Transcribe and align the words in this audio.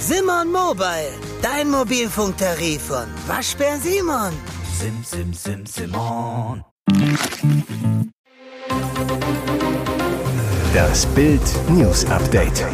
Simon 0.00 0.52
Mobile, 0.52 1.12
dein 1.42 1.70
Mobilfunktarif 1.70 2.82
von 2.82 3.06
Waschbär 3.26 3.78
Simon. 3.78 4.32
Sim, 4.78 5.02
sim, 5.02 5.32
sim, 5.32 5.66
Simon. 5.66 6.64
Das 10.74 11.06
Bild 11.06 11.40
News 11.70 12.04
Update. 12.06 12.64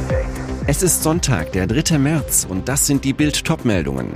Es 0.67 0.83
ist 0.83 1.03
Sonntag, 1.03 1.53
der 1.53 1.67
3. 1.67 1.99
März 1.99 2.47
und 2.49 2.69
das 2.69 2.87
sind 2.87 3.05
die 3.05 3.13
Bild 3.13 3.45
Topmeldungen. 3.45 4.13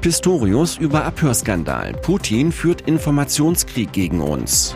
Pistorius 0.00 0.78
über 0.78 1.04
Abhörskandal. 1.04 1.92
Putin 1.92 2.52
führt 2.52 2.82
Informationskrieg 2.82 3.92
gegen 3.92 4.20
uns. 4.20 4.74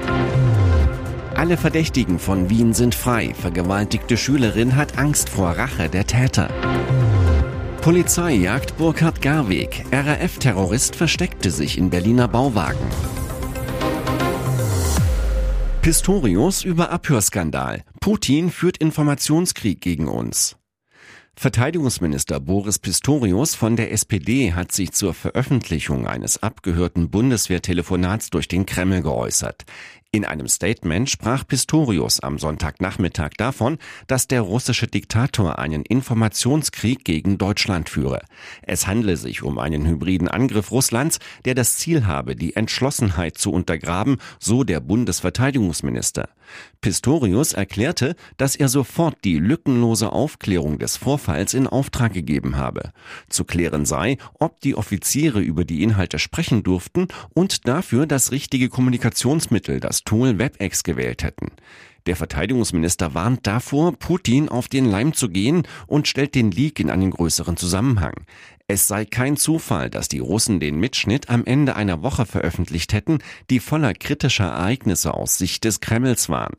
Alle 1.37 1.57
Verdächtigen 1.57 2.21
von 2.21 2.49
Wien 2.49 2.75
sind 2.75 2.95
frei. 2.95 3.35
Vergewaltigte 3.35 4.17
Schülerin 4.17 4.77
hat 4.77 4.99
Angst 4.99 5.29
vor 5.29 5.51
Rache 5.51 5.89
der 5.89 6.07
Täter. 6.07 6.49
Polizei 7.81 8.35
jagt 8.35 8.77
Burkhard 8.77 9.21
Garweg. 9.21 9.85
RAF-Terrorist 9.91 10.95
versteckte 10.95 11.51
sich 11.51 11.77
in 11.77 11.91
Berliner 11.91 12.29
Bauwagen. 12.29 12.87
Pistorius 15.83 16.65
über 16.65 16.91
Abhörskandal. 16.91 17.83
Putin 18.01 18.51
führt 18.51 18.79
Informationskrieg 18.79 19.81
gegen 19.81 20.07
uns. 20.09 20.57
Verteidigungsminister 21.37 22.39
Boris 22.39 22.79
Pistorius 22.79 23.57
von 23.57 23.75
der 23.75 23.91
SPD 23.93 24.53
hat 24.53 24.71
sich 24.71 24.93
zur 24.93 25.15
Veröffentlichung 25.15 26.07
eines 26.07 26.43
abgehörten 26.43 27.11
Bundeswehrtelefonats 27.11 28.31
durch 28.31 28.47
den 28.47 28.67
Kreml 28.67 29.03
geäußert. 29.03 29.65
In 30.15 30.25
einem 30.25 30.47
Statement 30.47 31.11
sprach 31.11 31.45
Pistorius 31.45 32.21
am 32.21 32.39
Sonntagnachmittag 32.39 33.31
davon, 33.37 33.79
dass 34.07 34.29
der 34.29 34.43
russische 34.43 34.87
Diktator 34.87 35.59
einen 35.59 35.83
Informationskrieg 35.83 37.05
gegen 37.05 37.37
Deutschland 37.37 37.89
führe. 37.89 38.23
Es 38.63 38.87
handle 38.87 39.17
sich 39.17 39.43
um 39.43 39.59
einen 39.59 39.89
hybriden 39.89 40.29
Angriff 40.29 40.71
Russlands, 40.71 41.19
der 41.45 41.57
das 41.57 41.79
Ziel 41.79 42.07
habe, 42.07 42.37
die 42.37 42.55
Entschlossenheit 42.55 43.39
zu 43.39 43.51
untergraben, 43.51 44.19
so 44.39 44.63
der 44.63 44.79
Bundesverteidigungsminister. 44.79 46.29
Pistorius 46.81 47.53
erklärte, 47.53 48.15
dass 48.37 48.55
er 48.55 48.69
sofort 48.69 49.17
die 49.25 49.39
lückenlose 49.39 50.13
Aufklärung 50.13 50.79
des 50.79 50.97
Vorfalls 50.97 51.55
in 51.55 51.67
Auftrag 51.67 52.13
gegeben 52.13 52.57
habe. 52.57 52.93
Zu 53.29 53.45
klären 53.45 53.87
sei, 53.87 54.19
ob 54.35 54.61
die 54.61 54.75
Offiziere 54.75 55.41
über 55.41 55.65
die 55.65 55.83
Inhalte 55.83 56.19
sprechen 56.19 56.63
durften 56.63 57.09
und 57.35 57.67
dafür 57.67 58.07
das 58.07 58.31
richtige 58.31 58.69
Kommunikationsmittel, 58.69 59.81
das 59.81 60.04
Tool 60.05 60.39
WebEx 60.39 60.83
gewählt 60.83 61.23
hätten. 61.23 61.53
Der 62.07 62.17
Verteidigungsminister 62.17 63.15
warnt 63.15 63.47
davor, 63.47 63.93
Putin 63.93 64.51
auf 64.51 64.69
den 64.69 64.85
Leim 64.85 65.15
zu 65.15 65.31
gehen 65.31 65.67
und 65.87 66.07
stellt 66.07 66.35
den 66.35 66.51
Leak 66.51 66.79
in 66.79 66.91
einen 66.91 67.11
größeren 67.11 67.57
Zusammenhang. 67.57 68.27
Es 68.67 68.89
sei 68.89 69.05
kein 69.05 69.37
Zufall, 69.37 69.91
dass 69.91 70.09
die 70.09 70.21
Russen 70.21 70.59
den 70.59 70.81
Mitschnitt 70.81 71.29
am 71.29 71.45
Ende 71.45 71.77
einer 71.77 72.03
Woche 72.03 72.25
veröffentlicht 72.25 72.95
hätten, 72.95 73.19
die 73.51 73.61
voller 73.61 73.93
kritischer 73.93 74.47
Ereignisse 74.47 75.13
aus 75.13 75.37
Sicht 75.37 75.65
des 75.65 75.81
Kremls 75.81 76.31
waren. 76.31 76.57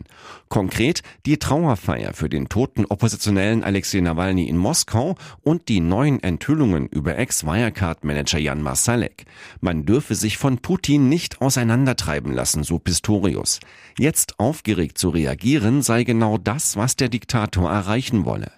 Konkret 0.47 1.01
die 1.25 1.39
Trauerfeier 1.39 2.13
für 2.13 2.29
den 2.29 2.47
toten 2.47 2.85
Oppositionellen 2.85 3.63
Alexei 3.63 4.01
Nawalny 4.01 4.47
in 4.47 4.55
Moskau 4.55 5.15
und 5.41 5.67
die 5.67 5.79
neuen 5.79 6.21
Enthüllungen 6.21 6.85
über 6.89 7.17
Ex-Wirecard-Manager 7.17 8.37
Jan 8.37 8.61
Marsalek. 8.61 9.25
Man 9.59 9.87
dürfe 9.87 10.13
sich 10.13 10.37
von 10.37 10.59
Putin 10.59 11.09
nicht 11.09 11.41
auseinandertreiben 11.41 12.31
lassen, 12.31 12.63
so 12.63 12.77
Pistorius. 12.77 13.61
Jetzt 13.97 14.39
aufgeregt 14.39 14.99
zu 14.99 15.09
reagieren 15.09 15.81
sei 15.81 16.03
genau 16.03 16.37
das, 16.37 16.77
was 16.77 16.95
der 16.95 17.09
Diktator 17.09 17.71
erreichen 17.71 18.25
wolle. 18.25 18.51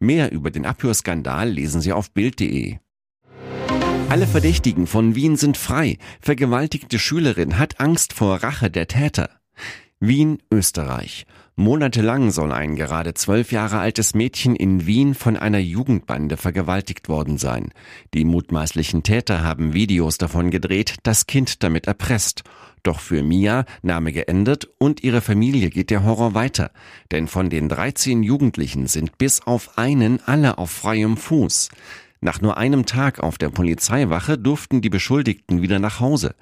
Mehr 0.00 0.32
über 0.32 0.50
den 0.50 0.66
Abhörskandal 0.66 1.48
lesen 1.48 1.80
Sie 1.80 1.92
auf 1.92 2.10
Bild.de. 2.10 2.78
Alle 4.08 4.26
Verdächtigen 4.26 4.86
von 4.86 5.14
Wien 5.14 5.36
sind 5.36 5.58
frei. 5.58 5.98
Vergewaltigte 6.22 6.98
Schülerin 6.98 7.58
hat 7.58 7.78
Angst 7.78 8.14
vor 8.14 8.42
Rache 8.42 8.70
der 8.70 8.88
Täter. 8.88 9.28
Wien, 10.00 10.38
Österreich. 10.50 11.26
Monatelang 11.56 12.30
soll 12.30 12.52
ein 12.52 12.74
gerade 12.74 13.12
zwölf 13.12 13.52
Jahre 13.52 13.80
altes 13.80 14.14
Mädchen 14.14 14.56
in 14.56 14.86
Wien 14.86 15.14
von 15.14 15.36
einer 15.36 15.58
Jugendbande 15.58 16.38
vergewaltigt 16.38 17.10
worden 17.10 17.36
sein. 17.36 17.70
Die 18.14 18.24
mutmaßlichen 18.24 19.02
Täter 19.02 19.44
haben 19.44 19.74
Videos 19.74 20.16
davon 20.16 20.50
gedreht, 20.50 20.94
das 21.02 21.26
Kind 21.26 21.62
damit 21.62 21.86
erpresst. 21.86 22.44
Doch 22.84 23.00
für 23.00 23.22
Mia, 23.22 23.66
Name 23.82 24.12
geändert, 24.12 24.68
und 24.78 25.02
ihre 25.02 25.20
Familie 25.20 25.68
geht 25.68 25.90
der 25.90 26.04
Horror 26.04 26.32
weiter. 26.32 26.70
Denn 27.10 27.28
von 27.28 27.50
den 27.50 27.68
13 27.68 28.22
Jugendlichen 28.22 28.86
sind 28.86 29.18
bis 29.18 29.42
auf 29.46 29.76
einen 29.76 30.20
alle 30.24 30.56
auf 30.56 30.70
freiem 30.70 31.18
Fuß. 31.18 31.68
Nach 32.20 32.40
nur 32.40 32.56
einem 32.56 32.84
Tag 32.84 33.20
auf 33.20 33.38
der 33.38 33.50
Polizeiwache 33.50 34.38
durften 34.38 34.80
die 34.80 34.90
Beschuldigten 34.90 35.62
wieder 35.62 35.78
nach 35.78 36.00
Hause. 36.00 36.34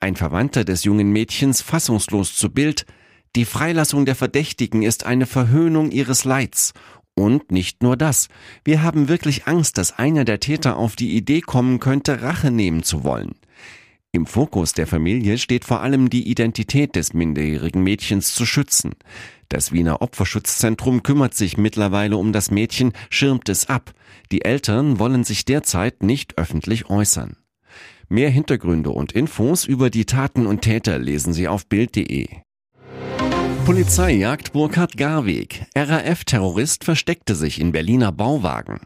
Ein 0.00 0.16
Verwandter 0.16 0.64
des 0.64 0.84
jungen 0.84 1.12
Mädchens 1.12 1.62
fassungslos 1.62 2.34
zu 2.34 2.50
Bild. 2.50 2.84
Die 3.36 3.44
Freilassung 3.44 4.06
der 4.06 4.16
Verdächtigen 4.16 4.82
ist 4.82 5.06
eine 5.06 5.26
Verhöhnung 5.26 5.92
ihres 5.92 6.24
Leids. 6.24 6.72
Und 7.14 7.52
nicht 7.52 7.82
nur 7.82 7.96
das. 7.96 8.28
Wir 8.64 8.82
haben 8.82 9.08
wirklich 9.08 9.46
Angst, 9.46 9.78
dass 9.78 9.98
einer 9.98 10.24
der 10.24 10.40
Täter 10.40 10.76
auf 10.76 10.96
die 10.96 11.16
Idee 11.16 11.42
kommen 11.42 11.78
könnte, 11.78 12.22
Rache 12.22 12.50
nehmen 12.50 12.82
zu 12.82 13.04
wollen. 13.04 13.34
Im 14.12 14.26
Fokus 14.26 14.72
der 14.72 14.88
Familie 14.88 15.38
steht 15.38 15.64
vor 15.64 15.82
allem 15.82 16.10
die 16.10 16.28
Identität 16.28 16.96
des 16.96 17.14
minderjährigen 17.14 17.84
Mädchens 17.84 18.34
zu 18.34 18.44
schützen. 18.44 18.94
Das 19.50 19.72
Wiener 19.72 20.00
Opferschutzzentrum 20.00 21.02
kümmert 21.02 21.34
sich 21.34 21.58
mittlerweile 21.58 22.16
um 22.16 22.32
das 22.32 22.52
Mädchen, 22.52 22.92
schirmt 23.10 23.48
es 23.48 23.68
ab. 23.68 23.92
Die 24.30 24.44
Eltern 24.44 25.00
wollen 25.00 25.24
sich 25.24 25.44
derzeit 25.44 26.04
nicht 26.04 26.38
öffentlich 26.38 26.88
äußern. 26.88 27.36
Mehr 28.08 28.30
Hintergründe 28.30 28.90
und 28.90 29.10
Infos 29.10 29.64
über 29.64 29.90
die 29.90 30.04
Taten 30.04 30.46
und 30.46 30.62
Täter 30.62 31.00
lesen 31.00 31.32
Sie 31.32 31.48
auf 31.48 31.66
Bild.de. 31.66 32.28
Polizei 33.64 34.12
jagt 34.12 34.52
Burkhard 34.52 34.96
Garweg. 34.96 35.66
RAF-Terrorist 35.76 36.84
versteckte 36.84 37.34
sich 37.34 37.60
in 37.60 37.72
Berliner 37.72 38.12
Bauwagen. 38.12 38.80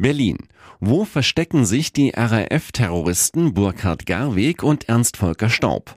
Berlin. 0.00 0.38
Wo 0.82 1.04
verstecken 1.04 1.66
sich 1.66 1.92
die 1.92 2.10
RAF-Terroristen 2.16 3.52
Burkhard 3.52 4.06
Garweg 4.06 4.62
und 4.62 4.88
Ernst 4.88 5.18
Volker 5.18 5.50
Staub? 5.50 5.96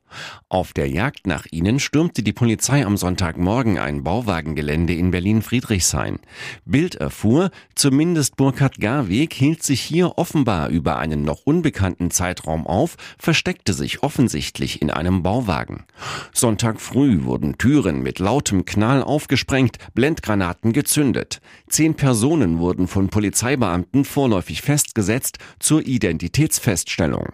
Auf 0.50 0.74
der 0.74 0.90
Jagd 0.90 1.26
nach 1.26 1.46
ihnen 1.52 1.80
stürmte 1.80 2.22
die 2.22 2.34
Polizei 2.34 2.86
am 2.86 2.98
Sonntagmorgen 2.98 3.80
ein 3.80 4.04
Bauwagengelände 4.04 4.94
in 4.94 5.12
Berlin-Friedrichshain. 5.12 6.20
Bild 6.66 6.96
erfuhr, 6.96 7.50
zumindest 7.76 8.36
Burkhard 8.36 8.80
Garweg 8.82 9.34
hielt 9.34 9.64
sich 9.64 9.82
hier 9.82 10.18
offenbar 10.18 10.68
über 10.68 10.98
einen 10.98 11.24
noch 11.24 11.46
unbekannten 11.46 12.12
Zeitraum 12.12 12.68
auf, 12.68 12.98
versteckte 13.18 13.74
sich 13.74 14.04
offensichtlich 14.04 14.82
in 14.82 14.92
einem 14.92 15.24
Bauwagen. 15.24 15.86
Sonntag 16.34 16.82
früh 16.82 17.24
wurden 17.24 17.58
Türen 17.58 18.04
mit 18.04 18.20
lautem 18.20 18.66
Knall 18.66 19.02
aufgesprengt, 19.02 19.78
Blendgranaten 19.94 20.74
gezündet. 20.74 21.40
Zehn 21.70 21.96
Personen 21.96 22.60
wurden 22.60 22.88
von 22.88 23.08
Polizeibeamten 23.08 23.93
vorläufig 24.04 24.64
festgesetzt 24.64 25.38
zur 25.60 25.86
Identitätsfeststellung. 25.86 27.34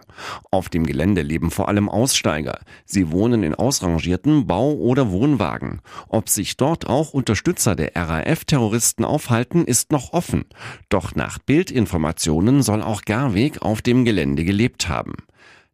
Auf 0.50 0.68
dem 0.68 0.84
Gelände 0.84 1.22
leben 1.22 1.50
vor 1.50 1.68
allem 1.68 1.88
Aussteiger. 1.88 2.60
Sie 2.84 3.10
wohnen 3.10 3.42
in 3.42 3.54
ausrangierten 3.54 4.46
Bau- 4.46 4.74
oder 4.74 5.10
Wohnwagen. 5.10 5.80
Ob 6.08 6.28
sich 6.28 6.58
dort 6.58 6.86
auch 6.86 7.14
Unterstützer 7.14 7.74
der 7.74 7.96
RAF-Terroristen 7.96 9.04
aufhalten, 9.04 9.64
ist 9.64 9.92
noch 9.92 10.12
offen. 10.12 10.44
Doch 10.90 11.14
nach 11.14 11.38
Bildinformationen 11.38 12.62
soll 12.62 12.82
auch 12.82 13.02
Garweg 13.02 13.62
auf 13.62 13.80
dem 13.80 14.04
Gelände 14.04 14.44
gelebt 14.44 14.88
haben. 14.88 15.14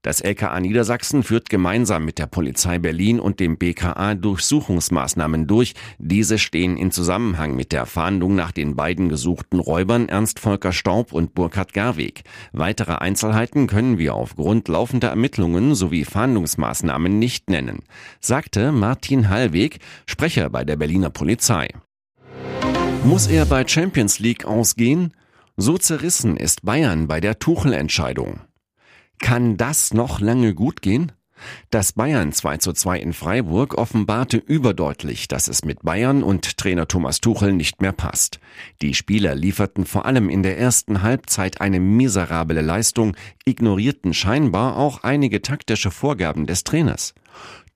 Das 0.02 0.20
LKA 0.20 0.60
Niedersachsen 0.60 1.24
führt 1.24 1.50
gemeinsam 1.50 2.04
mit 2.04 2.18
der 2.18 2.26
Polizei 2.26 2.78
Berlin 2.78 3.18
und 3.18 3.40
dem 3.40 3.58
BKA 3.58 4.14
Durchsuchungsmaßnahmen 4.14 5.48
durch. 5.48 5.74
Diese 5.98 6.38
stehen 6.38 6.76
in 6.76 6.92
Zusammenhang 6.92 7.56
mit 7.56 7.72
der 7.72 7.86
Fahndung 7.86 8.36
nach 8.36 8.52
den 8.52 8.76
beiden 8.76 9.08
gesuchten 9.08 9.58
Räubern 9.58 10.08
Ernst 10.08 10.38
Volker 10.38 10.72
Staub 10.72 11.12
und 11.12 11.34
Burkhard 11.34 11.72
Garweg. 11.72 12.22
Weitere 12.52 12.92
Einzelheiten 12.92 13.66
können 13.66 13.98
wir 13.98 14.14
aufgrund 14.14 14.68
laufender 14.68 15.08
Ermittlungen 15.08 15.74
sowie 15.74 16.04
Fahndungsmaßnahmen 16.04 17.18
nicht 17.18 17.50
nennen, 17.50 17.80
sagte 18.20 18.70
Martin 18.70 19.28
Hallweg, 19.28 19.80
Sprecher 20.06 20.50
bei 20.50 20.64
der 20.64 20.76
Berliner 20.76 21.10
Polizei. 21.10 21.70
Muss 23.02 23.26
er 23.26 23.44
bei 23.46 23.66
Champions 23.66 24.20
League 24.20 24.44
ausgehen? 24.44 25.14
So 25.56 25.78
zerrissen 25.78 26.36
ist 26.36 26.64
Bayern 26.64 27.06
bei 27.06 27.20
der 27.20 27.38
Tuchel-Entscheidung. 27.38 28.40
Kann 29.20 29.56
das 29.56 29.94
noch 29.94 30.20
lange 30.20 30.54
gut 30.54 30.82
gehen? 30.82 31.12
Das 31.70 31.92
Bayern 31.92 32.32
2 32.32 32.58
zu 32.58 32.72
2 32.72 32.98
in 32.98 33.12
Freiburg 33.12 33.76
offenbarte 33.76 34.38
überdeutlich, 34.38 35.28
dass 35.28 35.48
es 35.48 35.64
mit 35.64 35.82
Bayern 35.82 36.22
und 36.22 36.56
Trainer 36.56 36.88
Thomas 36.88 37.20
Tuchel 37.20 37.52
nicht 37.52 37.82
mehr 37.82 37.92
passt. 37.92 38.40
Die 38.80 38.94
Spieler 38.94 39.34
lieferten 39.34 39.84
vor 39.84 40.06
allem 40.06 40.28
in 40.28 40.42
der 40.42 40.58
ersten 40.58 41.02
Halbzeit 41.02 41.60
eine 41.60 41.80
miserable 41.80 42.62
Leistung, 42.62 43.16
ignorierten 43.44 44.14
scheinbar 44.14 44.76
auch 44.76 45.02
einige 45.02 45.42
taktische 45.42 45.90
Vorgaben 45.90 46.46
des 46.46 46.64
Trainers. 46.64 47.14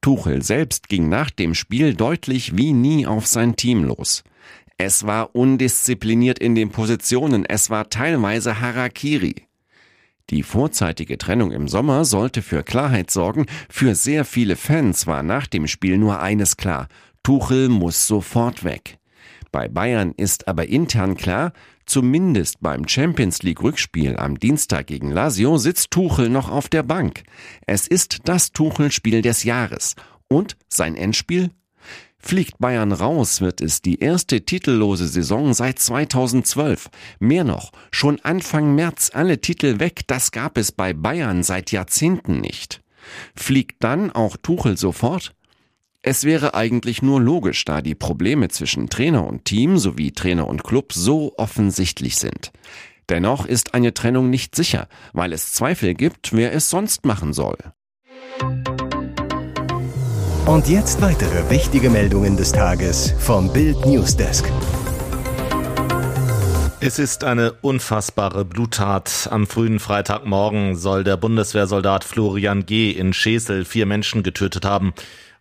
Tuchel 0.01 0.43
selbst 0.43 0.89
ging 0.89 1.09
nach 1.11 1.31
dem 1.31 1.55
Spiel 1.55 1.95
deutlich 1.95 2.57
wie 2.57 2.73
nie 2.73 3.07
auf 3.07 3.27
sein 3.27 3.57
Team 3.57 3.85
los. 3.85 4.25
Es 4.79 5.07
war 5.07 5.35
undiszipliniert 5.35 6.39
in 6.39 6.55
den 6.55 6.71
Positionen, 6.71 7.45
es 7.45 7.69
war 7.69 7.91
teilweise 7.91 8.61
Harakiri. 8.61 9.50
Die 10.31 10.44
vorzeitige 10.44 11.19
Trennung 11.19 11.50
im 11.50 11.67
Sommer 11.67 12.05
sollte 12.05 12.41
für 12.41 12.62
Klarheit 12.62 13.11
sorgen, 13.11 13.47
für 13.69 13.94
sehr 13.94 14.25
viele 14.25 14.56
Fans 14.56 15.06
war 15.06 15.23
nach 15.23 15.47
dem 15.49 15.67
Spiel 15.67 15.99
nur 15.99 16.21
eines 16.21 16.56
klar, 16.56 16.88
Tuchel 17.23 17.69
muss 17.69 18.06
sofort 18.06 18.65
weg. 18.65 18.99
Bei 19.53 19.69
Bayern 19.69 20.15
ist 20.17 20.47
aber 20.47 20.69
intern 20.69 21.17
klar, 21.17 21.53
zumindest 21.85 22.61
beim 22.61 22.87
Champions 22.87 23.43
League 23.43 23.62
Rückspiel 23.62 24.17
am 24.17 24.38
Dienstag 24.38 24.87
gegen 24.87 25.11
Lazio 25.11 25.59
sitzt 25.59 25.91
Tuchel 25.91 26.29
noch 26.29 26.49
auf 26.49 26.69
der 26.69 26.85
Bank. 26.85 27.25
Es 27.67 27.88
ist 27.88 28.21
das 28.25 28.53
Tuchel-Spiel 28.53 29.23
des 29.23 29.43
Jahres. 29.43 29.97
Und 30.29 30.56
sein 30.69 30.94
Endspiel? 30.94 31.50
Fliegt 32.23 32.59
Bayern 32.59 32.93
raus, 32.93 33.41
wird 33.41 33.61
es 33.61 33.81
die 33.83 33.99
erste 33.99 34.43
titellose 34.43 35.09
Saison 35.09 35.55
seit 35.55 35.79
2012. 35.79 36.91
Mehr 37.19 37.45
noch, 37.45 37.73
schon 37.91 38.21
Anfang 38.23 38.75
März 38.75 39.11
alle 39.15 39.41
Titel 39.41 39.81
weg, 39.81 40.03
das 40.07 40.31
gab 40.31 40.59
es 40.59 40.71
bei 40.71 40.93
Bayern 40.93 41.43
seit 41.43 41.73
Jahrzehnten 41.73 42.41
nicht. 42.41 42.83
Fliegt 43.35 43.83
dann 43.83 44.13
auch 44.13 44.37
Tuchel 44.37 44.77
sofort? 44.77 45.35
Es 46.03 46.25
wäre 46.25 46.55
eigentlich 46.55 47.03
nur 47.03 47.21
logisch, 47.21 47.65
da 47.65 47.83
die 47.83 47.95
Probleme 47.95 48.49
zwischen 48.49 48.89
Trainer 48.89 49.27
und 49.27 49.45
Team 49.45 49.79
sowie 49.79 50.13
Trainer 50.13 50.47
und 50.47 50.63
Club 50.63 50.93
so 50.93 51.35
offensichtlich 51.37 52.17
sind. 52.17 52.53
Dennoch 53.09 53.45
ist 53.45 53.75
eine 53.75 53.93
Trennung 53.93 54.31
nicht 54.31 54.55
sicher, 54.55 54.89
weil 55.13 55.33
es 55.33 55.53
Zweifel 55.53 55.95
gibt, 55.95 56.33
wer 56.33 56.53
es 56.53 56.71
sonst 56.71 57.05
machen 57.05 57.33
soll. 57.33 57.59
Und 60.47 60.69
jetzt 60.69 61.01
weitere 61.01 61.49
wichtige 61.51 61.91
Meldungen 61.91 62.37
des 62.37 62.53
Tages 62.53 63.15
vom 63.19 63.53
Bild 63.53 63.87
Newsdesk. 63.87 64.45
Es 66.81 66.99
ist 66.99 67.25
eine 67.25 67.53
unfassbare 67.53 68.45
Bluttat. 68.45 69.29
Am 69.31 69.47
frühen 69.47 69.79
Freitagmorgen 69.79 70.77
soll 70.77 71.05
der 71.05 71.17
Bundeswehrsoldat 71.17 72.05
Florian 72.05 72.67
G. 72.67 72.91
in 72.91 73.13
Schesel 73.13 73.65
vier 73.65 73.87
Menschen 73.87 74.23
getötet 74.23 74.65
haben 74.65 74.95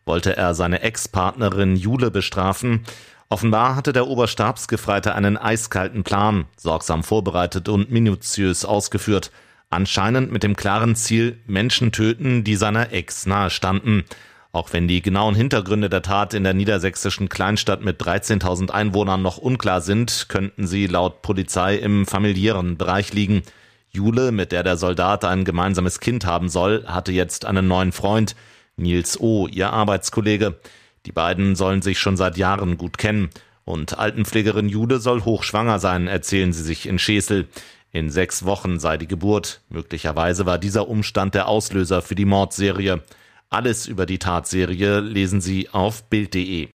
wollte 0.10 0.36
er 0.36 0.56
seine 0.56 0.81
Ex-Partnerin 0.81 1.75
Jule 1.75 2.10
bestrafen. 2.10 2.84
Offenbar 3.30 3.75
hatte 3.75 3.94
der 3.94 4.07
Oberstabsgefreite 4.07 5.13
einen 5.13 5.38
eiskalten 5.38 6.04
Plan, 6.04 6.45
sorgsam 6.57 7.04
vorbereitet 7.04 7.69
und 7.69 7.92
minutiös 7.92 8.66
ausgeführt. 8.66 9.31
Anscheinend 9.69 10.31
mit 10.31 10.42
dem 10.42 10.56
klaren 10.56 10.95
Ziel, 10.95 11.38
Menschen 11.45 11.92
töten, 11.92 12.44
die 12.44 12.56
seiner 12.56 12.92
Ex 12.92 13.28
nahestanden. 13.28 14.04
Auch 14.51 14.74
wenn 14.74 14.88
die 14.88 15.04
genauen 15.04 15.36
Hintergründe 15.36 15.90
der 15.90 16.01
Tat 16.01 16.34
in 16.34 16.44
der 16.44 16.56
niedersächsischen 16.56 17.30
Kleinstadt 17.30 17.84
mit 17.84 18.01
13.000 18.01 18.72
Einwohnern 18.72 19.22
noch 19.22 19.38
unklar 19.38 19.81
sind, 19.81 20.25
könnten 20.28 20.66
sie 20.66 20.88
laut 20.88 21.22
Polizei 21.22 21.75
im 21.75 22.07
familiären 22.07 22.75
Bereich 22.75 23.13
liegen. 23.13 23.44
Jule, 23.92 24.31
mit 24.31 24.51
der 24.51 24.63
der 24.63 24.78
Soldat 24.78 25.24
ein 25.24 25.46
gemeinsames 25.46 26.00
Kind 26.00 26.25
haben 26.25 26.50
soll, 26.50 26.84
hatte 26.88 27.12
jetzt 27.12 27.46
einen 27.46 27.68
neuen 27.68 27.92
Freund. 27.92 28.36
Nils 28.75 29.19
O., 29.19 29.48
ihr 29.48 29.72
Arbeitskollege. 29.72 30.60
Die 31.06 31.12
beiden 31.12 31.56
sollen 31.56 31.84
sich 31.84 32.00
schon 32.00 32.18
seit 32.18 32.38
Jahren 32.38 32.78
gut 32.78 32.98
kennen. 32.98 33.30
Und 33.66 34.00
Altenpflegerin 34.00 34.68
Jude 34.68 35.00
soll 35.00 35.24
hochschwanger 35.25 35.78
sein, 35.78 36.07
erzählen 36.07 36.54
sie 36.54 36.63
sich 36.63 36.88
in 36.88 36.98
Schesel. 36.98 37.48
In 37.92 38.10
sechs 38.10 38.45
Wochen 38.45 38.80
sei 38.80 38.98
die 38.98 39.07
Geburt. 39.07 39.62
Möglicherweise 39.69 40.48
war 40.48 40.57
dieser 40.57 40.88
Umstand 40.88 41.36
der 41.36 41.48
Auslöser 41.48 42.02
für 42.02 42.16
die 42.16 42.25
Mordserie. 42.25 43.04
Alles 43.51 43.88
über 43.88 44.06
die 44.06 44.19
Tatserie 44.19 45.00
lesen 45.00 45.42
Sie 45.42 45.69
auf 45.72 46.04
Bild.de. 46.04 46.69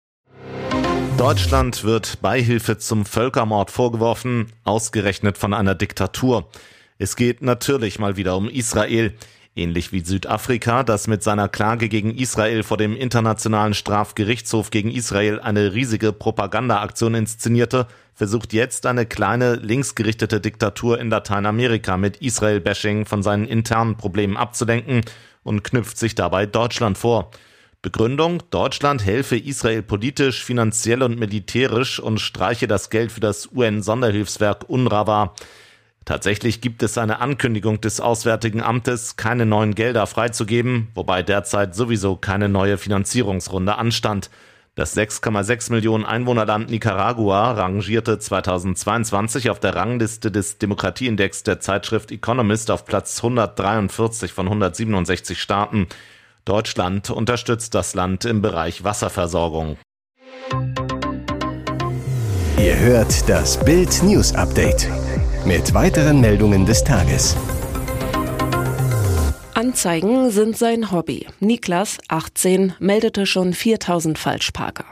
Deutschland 1.19 1.85
wird 1.85 2.23
Beihilfe 2.23 2.79
zum 2.79 3.05
Völkermord 3.05 3.71
vorgeworfen, 3.71 4.47
ausgerechnet 4.65 5.37
von 5.37 5.53
einer 5.53 5.75
Diktatur. 5.75 6.49
Es 6.97 7.15
geht 7.15 7.43
natürlich 7.43 7.99
mal 7.99 8.17
wieder 8.17 8.39
um 8.39 8.49
Israel. 8.49 9.13
Ähnlich 9.55 9.93
wie 9.93 10.01
Südafrika, 10.01 10.83
das 10.83 11.09
mit 11.09 11.23
seiner 11.23 11.51
Klage 11.51 11.91
gegen 11.91 12.17
Israel 12.17 12.63
vor 12.63 12.79
dem 12.79 12.97
Internationalen 12.97 13.75
Strafgerichtshof 13.75 14.71
gegen 14.71 14.91
Israel 14.91 15.41
eine 15.41 15.75
riesige 15.75 16.11
Propagandaaktion 16.15 17.15
inszenierte, 17.15 17.87
versucht 18.15 18.55
jetzt 18.55 18.87
eine 18.87 19.05
kleine 19.05 19.57
linksgerichtete 19.57 20.41
Diktatur 20.41 20.99
in 20.99 21.11
Lateinamerika 21.11 21.99
mit 21.99 22.17
Israel-Bashing 22.17 23.05
von 23.05 23.23
seinen 23.23 23.45
internen 23.45 23.99
Problemen 23.99 24.39
abzulenken 24.39 25.03
und 25.43 25.65
knüpft 25.65 25.99
sich 25.99 26.15
dabei 26.15 26.47
Deutschland 26.47 26.99
vor. 26.99 27.31
Begründung, 27.83 28.43
Deutschland 28.51 29.05
helfe 29.05 29.37
Israel 29.37 29.83
politisch, 29.83 30.45
finanziell 30.45 31.03
und 31.03 31.19
militärisch 31.19 31.99
und 31.99 32.21
streiche 32.21 32.69
das 32.69 32.91
Geld 32.91 33.11
für 33.11 33.21
das 33.21 33.51
UN-Sonderhilfswerk 33.53 34.69
UNRWA. 34.69 35.35
Tatsächlich 36.05 36.61
gibt 36.61 36.83
es 36.83 36.97
eine 36.99 37.21
Ankündigung 37.21 37.81
des 37.81 38.01
Auswärtigen 38.01 38.63
Amtes, 38.63 39.17
keine 39.17 39.47
neuen 39.47 39.75
Gelder 39.75 40.07
freizugeben, 40.07 40.89
wobei 40.95 41.23
derzeit 41.23 41.75
sowieso 41.75 42.17
keine 42.17 42.49
neue 42.49 42.79
Finanzierungsrunde 42.79 43.77
anstand. 43.77 44.31
Das 44.75 44.97
6,6 44.97 45.71
Millionen 45.71 46.07
Einwohnerland 46.07 46.71
Nicaragua 46.71 47.53
rangierte 47.53 48.19
2022 48.19 49.51
auf 49.51 49.61
der 49.61 49.75
Rangliste 49.75 50.31
des 50.31 50.57
Demokratieindex 50.57 51.43
der 51.43 51.61
Zeitschrift 51.61 52.11
Economist 52.11 52.71
auf 52.71 52.87
Platz 52.87 53.19
143 53.19 54.33
von 54.33 54.47
167 54.47 55.39
Staaten. 55.39 55.89
Deutschland 56.47 57.11
unterstützt 57.11 57.75
das 57.75 57.93
Land 57.93 58.25
im 58.25 58.41
Bereich 58.41 58.83
Wasserversorgung. 58.83 59.77
Ihr 62.59 62.79
hört 62.79 63.29
das 63.29 63.63
Bild 63.63 64.03
News 64.03 64.35
Update 64.35 64.89
mit 65.45 65.75
weiteren 65.75 66.23
Meldungen 66.23 66.65
des 66.65 66.83
Tages. 66.83 67.37
Anzeigen 69.63 70.33
sind 70.33 70.59
sein 70.59 70.91
Hobby. 70.91 71.29
Niklas, 71.39 71.99
18, 72.09 72.75
meldete 72.81 73.27
schon 73.27 73.53
4000 73.55 74.19
Falschparker. 74.19 74.87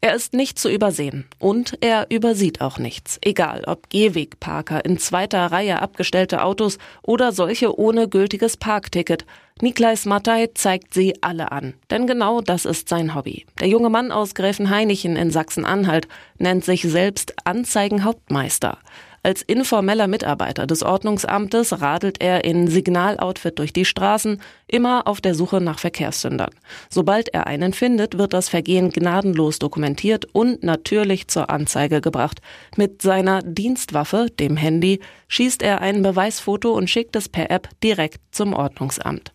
Er 0.00 0.14
ist 0.14 0.34
nicht 0.34 0.56
zu 0.56 0.70
übersehen 0.70 1.24
und 1.40 1.78
er 1.80 2.06
übersieht 2.12 2.60
auch 2.60 2.78
nichts. 2.78 3.18
Egal 3.22 3.64
ob 3.66 3.90
Gehwegparker 3.90 4.84
in 4.84 4.98
zweiter 4.98 5.44
Reihe 5.46 5.82
abgestellte 5.82 6.44
Autos 6.44 6.78
oder 7.02 7.32
solche 7.32 7.76
ohne 7.76 8.08
gültiges 8.08 8.56
Parkticket. 8.56 9.26
Niklais 9.60 10.04
Mattei 10.04 10.48
zeigt 10.54 10.94
sie 10.94 11.20
alle 11.20 11.50
an. 11.50 11.74
Denn 11.90 12.06
genau 12.06 12.40
das 12.40 12.66
ist 12.66 12.88
sein 12.88 13.16
Hobby. 13.16 13.46
Der 13.58 13.66
junge 13.66 13.90
Mann 13.90 14.12
aus 14.12 14.36
Gräfenhainichen 14.36 15.16
in 15.16 15.32
Sachsen-Anhalt 15.32 16.06
nennt 16.38 16.64
sich 16.64 16.82
selbst 16.82 17.34
Anzeigenhauptmeister. 17.44 18.78
Als 19.24 19.40
informeller 19.40 20.06
Mitarbeiter 20.06 20.66
des 20.66 20.82
Ordnungsamtes 20.82 21.80
radelt 21.80 22.20
er 22.20 22.44
in 22.44 22.68
Signaloutfit 22.68 23.58
durch 23.58 23.72
die 23.72 23.86
Straßen, 23.86 24.38
immer 24.66 25.08
auf 25.08 25.22
der 25.22 25.34
Suche 25.34 25.62
nach 25.62 25.78
Verkehrssündern. 25.78 26.50
Sobald 26.90 27.30
er 27.30 27.46
einen 27.46 27.72
findet, 27.72 28.18
wird 28.18 28.34
das 28.34 28.50
Vergehen 28.50 28.90
gnadenlos 28.90 29.58
dokumentiert 29.58 30.26
und 30.34 30.62
natürlich 30.62 31.28
zur 31.28 31.48
Anzeige 31.48 32.02
gebracht. 32.02 32.42
Mit 32.76 33.00
seiner 33.00 33.40
Dienstwaffe, 33.40 34.26
dem 34.38 34.58
Handy, 34.58 35.00
schießt 35.28 35.62
er 35.62 35.80
ein 35.80 36.02
Beweisfoto 36.02 36.72
und 36.72 36.90
schickt 36.90 37.16
es 37.16 37.30
per 37.30 37.50
App 37.50 37.70
direkt 37.82 38.20
zum 38.30 38.52
Ordnungsamt. 38.52 39.32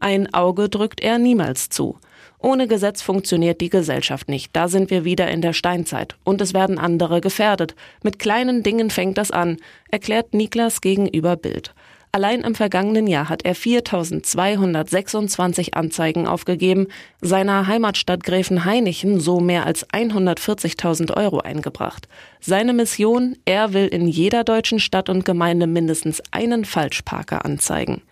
Ein 0.00 0.34
Auge 0.34 0.68
drückt 0.68 1.00
er 1.00 1.18
niemals 1.18 1.70
zu. 1.70 1.98
Ohne 2.42 2.66
Gesetz 2.66 3.02
funktioniert 3.02 3.60
die 3.60 3.68
Gesellschaft 3.68 4.28
nicht. 4.28 4.50
Da 4.54 4.68
sind 4.68 4.90
wir 4.90 5.04
wieder 5.04 5.30
in 5.30 5.42
der 5.42 5.52
Steinzeit. 5.52 6.16
Und 6.24 6.40
es 6.40 6.54
werden 6.54 6.78
andere 6.78 7.20
gefährdet. 7.20 7.74
Mit 8.02 8.18
kleinen 8.18 8.62
Dingen 8.62 8.88
fängt 8.88 9.18
das 9.18 9.30
an, 9.30 9.58
erklärt 9.90 10.32
Niklas 10.32 10.80
gegenüber 10.80 11.36
Bild. 11.36 11.74
Allein 12.12 12.40
im 12.40 12.56
vergangenen 12.56 13.06
Jahr 13.06 13.28
hat 13.28 13.44
er 13.44 13.54
4226 13.54 15.74
Anzeigen 15.74 16.26
aufgegeben, 16.26 16.88
seiner 17.20 17.68
Heimatstadt 17.68 18.24
Gräfenhainichen 18.24 19.20
so 19.20 19.38
mehr 19.38 19.64
als 19.64 19.88
140.000 19.90 21.16
Euro 21.16 21.38
eingebracht. 21.38 22.08
Seine 22.40 22.72
Mission, 22.72 23.36
er 23.44 23.74
will 23.74 23.86
in 23.86 24.08
jeder 24.08 24.42
deutschen 24.42 24.80
Stadt 24.80 25.08
und 25.08 25.24
Gemeinde 25.24 25.68
mindestens 25.68 26.20
einen 26.32 26.64
Falschparker 26.64 27.44
anzeigen. 27.44 28.02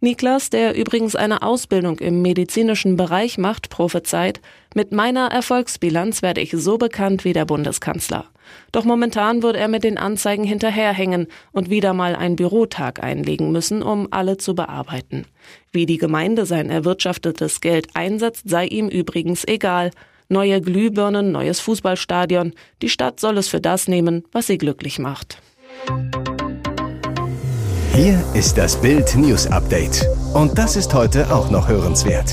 Niklas, 0.00 0.48
der 0.50 0.76
übrigens 0.76 1.16
eine 1.16 1.42
Ausbildung 1.42 1.98
im 1.98 2.22
medizinischen 2.22 2.96
Bereich 2.96 3.36
macht, 3.36 3.68
prophezeit, 3.68 4.40
mit 4.74 4.92
meiner 4.92 5.32
Erfolgsbilanz 5.32 6.22
werde 6.22 6.40
ich 6.40 6.52
so 6.52 6.78
bekannt 6.78 7.24
wie 7.24 7.32
der 7.32 7.44
Bundeskanzler. 7.44 8.26
Doch 8.70 8.84
momentan 8.84 9.42
würde 9.42 9.58
er 9.58 9.66
mit 9.66 9.82
den 9.82 9.98
Anzeigen 9.98 10.44
hinterherhängen 10.44 11.26
und 11.50 11.68
wieder 11.68 11.94
mal 11.94 12.14
einen 12.14 12.36
Bürotag 12.36 13.02
einlegen 13.02 13.50
müssen, 13.50 13.82
um 13.82 14.06
alle 14.12 14.36
zu 14.36 14.54
bearbeiten. 14.54 15.26
Wie 15.72 15.84
die 15.84 15.98
Gemeinde 15.98 16.46
sein 16.46 16.70
erwirtschaftetes 16.70 17.60
Geld 17.60 17.88
einsetzt, 17.94 18.48
sei 18.48 18.66
ihm 18.66 18.88
übrigens 18.88 19.44
egal. 19.46 19.90
Neue 20.28 20.60
Glühbirnen, 20.60 21.32
neues 21.32 21.58
Fußballstadion. 21.60 22.52
Die 22.82 22.88
Stadt 22.88 23.18
soll 23.18 23.38
es 23.38 23.48
für 23.48 23.60
das 23.60 23.88
nehmen, 23.88 24.24
was 24.30 24.46
sie 24.46 24.58
glücklich 24.58 24.98
macht. 24.98 25.42
Hier 28.00 28.22
ist 28.32 28.56
das 28.56 28.80
Bild 28.80 29.16
News 29.16 29.48
Update. 29.48 30.06
Und 30.32 30.56
das 30.56 30.76
ist 30.76 30.94
heute 30.94 31.34
auch 31.34 31.50
noch 31.50 31.66
hörenswert. 31.66 32.32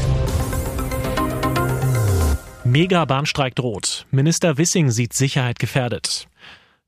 Mega-Bahnstreik 2.63 3.55
droht. 3.55 4.05
Minister 4.11 4.59
Wissing 4.59 4.91
sieht 4.91 5.13
Sicherheit 5.13 5.57
gefährdet. 5.57 6.27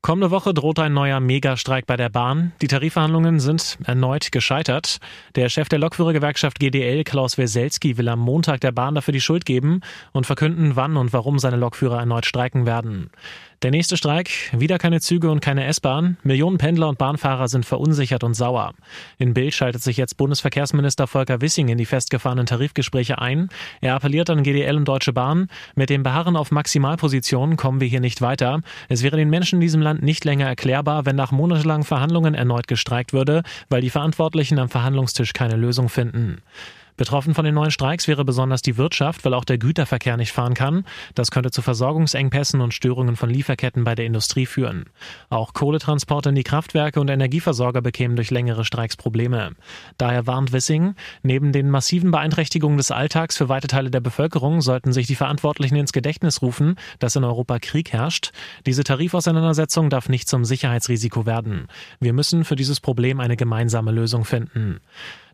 Kommende 0.00 0.30
Woche 0.30 0.54
droht 0.54 0.78
ein 0.78 0.94
neuer 0.94 1.18
Megastreik 1.18 1.86
bei 1.86 1.96
der 1.96 2.08
Bahn. 2.08 2.52
Die 2.62 2.68
Tarifverhandlungen 2.68 3.40
sind 3.40 3.78
erneut 3.84 4.30
gescheitert. 4.30 4.98
Der 5.34 5.48
Chef 5.48 5.68
der 5.68 5.80
Lokführergewerkschaft 5.80 6.60
GDL, 6.60 7.02
Klaus 7.02 7.36
Weselski, 7.36 7.98
will 7.98 8.08
am 8.08 8.20
Montag 8.20 8.60
der 8.60 8.70
Bahn 8.70 8.94
dafür 8.94 9.10
die 9.10 9.20
Schuld 9.20 9.44
geben 9.44 9.80
und 10.12 10.24
verkünden, 10.24 10.76
wann 10.76 10.96
und 10.96 11.12
warum 11.12 11.40
seine 11.40 11.56
Lokführer 11.56 11.98
erneut 11.98 12.26
streiken 12.26 12.64
werden. 12.64 13.10
Der 13.62 13.72
nächste 13.72 13.96
Streik, 13.96 14.30
wieder 14.52 14.78
keine 14.78 15.00
Züge 15.00 15.32
und 15.32 15.40
keine 15.40 15.64
S-Bahn. 15.64 16.16
Millionen 16.22 16.58
Pendler 16.58 16.88
und 16.88 16.96
Bahnfahrer 16.96 17.48
sind 17.48 17.66
verunsichert 17.66 18.22
und 18.22 18.34
sauer. 18.34 18.72
In 19.18 19.34
Bild 19.34 19.52
schaltet 19.52 19.82
sich 19.82 19.96
jetzt 19.96 20.16
Bundesverkehrsminister 20.16 21.08
Volker 21.08 21.40
Wissing 21.40 21.66
in 21.66 21.76
die 21.76 21.84
festgefahrenen 21.84 22.46
Tarifgespräche 22.46 23.18
ein. 23.18 23.48
Er 23.80 23.96
appelliert 23.96 24.30
an 24.30 24.44
GDL 24.44 24.76
und 24.76 24.86
Deutsche 24.86 25.12
Bahn, 25.12 25.48
mit 25.74 25.90
dem 25.90 26.04
Beharren 26.04 26.36
auf 26.36 26.52
Maximalpositionen 26.52 27.56
kommen 27.56 27.80
wir 27.80 27.88
hier 27.88 27.98
nicht 27.98 28.20
weiter. 28.20 28.60
Es 28.88 29.02
wäre 29.02 29.16
den 29.16 29.28
Menschen 29.28 29.56
in 29.56 29.62
diesem 29.62 29.82
Land 29.82 30.04
nicht 30.04 30.24
länger 30.24 30.46
erklärbar, 30.46 31.04
wenn 31.04 31.16
nach 31.16 31.32
monatelangen 31.32 31.84
Verhandlungen 31.84 32.34
erneut 32.34 32.68
gestreikt 32.68 33.12
würde, 33.12 33.42
weil 33.70 33.80
die 33.80 33.90
Verantwortlichen 33.90 34.60
am 34.60 34.68
Verhandlungstisch 34.68 35.32
keine 35.32 35.56
Lösung 35.56 35.88
finden. 35.88 36.42
Betroffen 36.98 37.32
von 37.32 37.44
den 37.46 37.54
neuen 37.54 37.70
Streiks 37.70 38.08
wäre 38.08 38.24
besonders 38.24 38.60
die 38.60 38.76
Wirtschaft, 38.76 39.24
weil 39.24 39.32
auch 39.32 39.44
der 39.44 39.56
Güterverkehr 39.56 40.16
nicht 40.16 40.32
fahren 40.32 40.54
kann. 40.54 40.84
Das 41.14 41.30
könnte 41.30 41.50
zu 41.50 41.62
Versorgungsengpässen 41.62 42.60
und 42.60 42.74
Störungen 42.74 43.16
von 43.16 43.30
Lieferketten 43.30 43.84
bei 43.84 43.94
der 43.94 44.04
Industrie 44.04 44.44
führen. 44.46 44.84
Auch 45.30 45.54
Kohletransporte 45.54 46.28
in 46.28 46.34
die 46.34 46.42
Kraftwerke 46.42 47.00
und 47.00 47.08
Energieversorger 47.08 47.80
bekämen 47.80 48.16
durch 48.16 48.30
längere 48.30 48.64
Streiks 48.64 48.96
Probleme. 48.96 49.52
Daher 49.96 50.26
warnt 50.26 50.52
Wissing, 50.52 50.96
neben 51.22 51.52
den 51.52 51.70
massiven 51.70 52.10
Beeinträchtigungen 52.10 52.76
des 52.76 52.90
Alltags 52.90 53.36
für 53.36 53.48
weite 53.48 53.68
Teile 53.68 53.90
der 53.90 54.00
Bevölkerung 54.00 54.60
sollten 54.60 54.92
sich 54.92 55.06
die 55.06 55.14
Verantwortlichen 55.14 55.76
ins 55.76 55.92
Gedächtnis 55.92 56.42
rufen, 56.42 56.74
dass 56.98 57.14
in 57.14 57.22
Europa 57.22 57.60
Krieg 57.60 57.92
herrscht. 57.92 58.32
Diese 58.66 58.82
Tarifauseinandersetzung 58.82 59.88
darf 59.88 60.08
nicht 60.08 60.28
zum 60.28 60.44
Sicherheitsrisiko 60.44 61.26
werden. 61.26 61.68
Wir 62.00 62.12
müssen 62.12 62.44
für 62.44 62.56
dieses 62.56 62.80
Problem 62.80 63.20
eine 63.20 63.36
gemeinsame 63.36 63.92
Lösung 63.92 64.24
finden. 64.24 64.80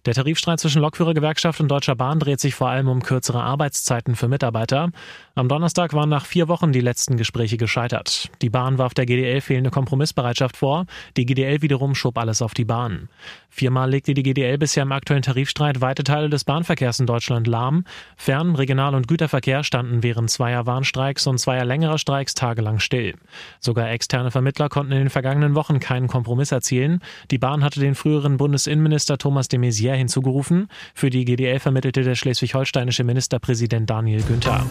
Der 0.07 0.13
Tarifstreit 0.13 0.61
zwischen 0.61 0.83
Lokführergewerkschaft 0.83 1.61
und 1.61 1.69
Deutscher 1.69 1.97
Bahn 1.97 2.21
dreht 2.21 2.39
sich 2.39 2.55
vor 2.55 2.69
allem 2.69 2.89
um 2.89 3.03
kürzere 3.03 3.43
Arbeitszeiten 3.43 4.17
für 4.17 4.29
Mitarbeiter. 4.29 4.91
Am 5.35 5.49
Donnerstag 5.49 5.95
waren 5.95 6.11
nach 6.11 6.27
vier 6.27 6.47
Wochen 6.47 6.73
die 6.73 6.83
letzten 6.83 7.17
Gespräche 7.17 7.57
gescheitert. 7.57 8.31
Die 8.43 8.51
Bahn 8.51 8.77
warf 8.77 8.93
der 8.93 9.07
GDL 9.07 9.41
fehlende 9.41 9.71
Kompromissbereitschaft 9.71 10.59
vor. 10.59 10.85
Die 11.17 11.25
GDL 11.25 11.63
wiederum 11.63 11.95
schob 11.95 12.19
alles 12.19 12.43
auf 12.43 12.53
die 12.53 12.67
Bahn. 12.67 13.09
Viermal 13.49 13.91
legte 13.91 14.13
die 14.13 14.23
GDL 14.23 14.59
bisher 14.59 14.83
im 14.83 14.93
aktuellen 14.93 15.23
Tarifstreit 15.23 15.81
weite 15.81 16.05
Teile 16.05 16.29
des 16.29 16.45
Bahnverkehrs 16.45 17.01
in 17.01 17.07
Deutschland 17.07 17.47
lahm. 17.47 17.85
Fern-, 18.17 18.57
Regional- 18.57 18.95
und 18.95 19.09
Güterverkehr 19.09 19.65
standen 19.65 20.03
während 20.03 20.31
zweier 20.31 20.67
Warnstreiks 20.67 21.27
und 21.27 21.39
zweier 21.39 21.65
längerer 21.65 21.97
Streiks 21.97 22.35
tagelang 22.35 22.79
still. 22.79 23.15
Sogar 23.59 23.91
externe 23.91 24.31
Vermittler 24.31 24.69
konnten 24.69 24.93
in 24.93 24.99
den 24.99 25.11
vergangenen 25.11 25.55
Wochen 25.55 25.81
keinen 25.81 26.09
Kompromiss 26.09 26.53
erzielen. 26.53 27.01
Die 27.31 27.39
Bahn 27.39 27.65
hatte 27.65 27.81
den 27.81 27.95
früheren 27.95 28.37
Bundesinnenminister 28.37 29.17
Thomas 29.17 29.49
de 29.49 29.59
Maizière 29.59 29.94
hinzugerufen. 29.95 30.69
Für 30.95 31.11
die 31.11 31.25
GDL 31.25 31.59
vermittelte 31.59 32.03
der 32.03 32.15
schleswig-holsteinische 32.15 33.05
Ministerpräsident 33.05 33.89
Daniel 33.91 34.23
Günther. 34.23 34.65